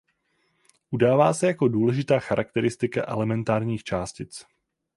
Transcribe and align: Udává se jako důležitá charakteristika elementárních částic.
Udává 0.91 1.33
se 1.33 1.47
jako 1.47 1.67
důležitá 1.67 2.19
charakteristika 2.19 3.05
elementárních 3.07 3.83
částic. 3.83 4.45